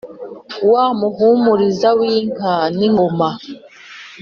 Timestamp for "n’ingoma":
2.77-3.29